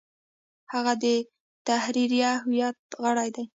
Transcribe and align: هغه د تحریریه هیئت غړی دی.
هغه 0.73 0.93
د 1.03 1.05
تحریریه 1.67 2.31
هیئت 2.49 2.77
غړی 3.03 3.29
دی. 3.35 3.45